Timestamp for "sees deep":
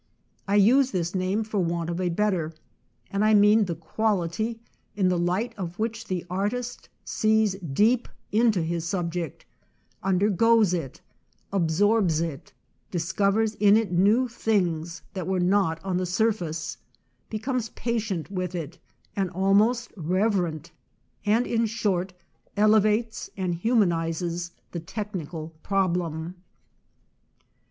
7.05-8.07